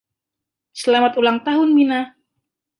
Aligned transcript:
Selamat 0.81 1.13
ulang 1.21 1.39
tahun, 1.47 1.69
Mina! 1.77 2.01